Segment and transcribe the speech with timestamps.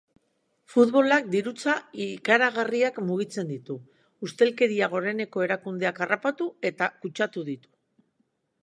[0.75, 3.77] Futbolak dirutza ikaragarriak mugitzen ditu,
[4.29, 7.73] ustelkeriak goreneko erakundeak harrapatu eta kutsatu ditu.